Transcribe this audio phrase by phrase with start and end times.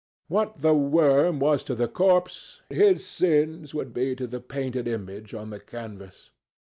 [0.29, 5.35] What the worm was to the corpse, his sins would be to the painted image
[5.35, 6.31] on the canvas.